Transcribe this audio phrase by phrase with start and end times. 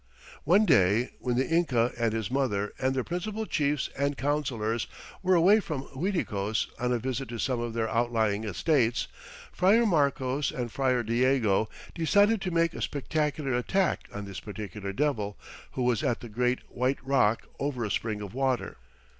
[0.45, 4.87] One day, when the Inca and his mother and their principal chiefs and counselors
[5.21, 9.07] were away from Uiticos on a visit to some of their outlying estates,
[9.51, 15.37] Friar Marcos and Friar Diego decided to make a spectacular attack on this particular Devil,
[15.73, 18.77] who was at the great "white rock over a spring of water."